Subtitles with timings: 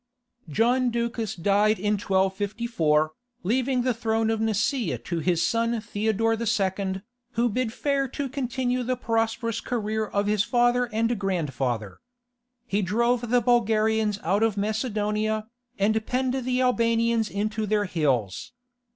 [0.49, 3.11] John Ducas died in 1254,
[3.43, 8.81] leaving the throne of Nicaea to his son Theodore II., who bid fair to continue
[8.81, 11.99] the prosperous career of his father and grandfather.
[12.65, 18.53] He drove the Bulgarians out of Macedonia, and penned the Albanians into their hills.